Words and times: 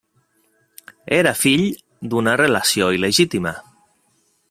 Era 1.17 1.33
fill 1.43 1.67
d'una 2.15 2.35
relació 2.43 2.91
il·legítima. 3.01 3.57